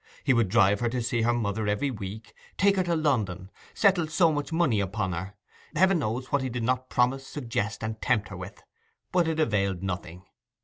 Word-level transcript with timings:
He 0.23 0.33
would 0.33 0.49
drive 0.49 0.79
her 0.79 0.89
to 0.89 0.99
see 1.03 1.21
her 1.21 1.31
mother 1.31 1.67
every 1.67 1.91
week—take 1.91 2.75
her 2.77 2.83
to 2.85 2.95
London—settle 2.95 4.07
so 4.07 4.31
much 4.31 4.51
money 4.51 4.79
upon 4.79 5.13
her—Heaven 5.13 5.99
knows 5.99 6.31
what 6.31 6.41
he 6.41 6.49
did 6.49 6.63
not 6.63 6.89
promise, 6.89 7.27
suggest, 7.27 7.83
and 7.83 8.01
tempt 8.01 8.29
her 8.29 8.35
with. 8.37 8.63
But 9.11 9.27
it 9.27 9.39
availed 9.39 9.83
nothing. 9.83 10.25